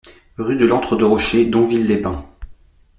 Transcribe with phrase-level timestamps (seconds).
[0.39, 2.27] Rue de l'Entre Deux Rochers, Donville-les-Bains